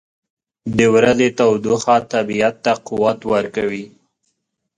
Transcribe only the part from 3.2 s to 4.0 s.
ورکوي.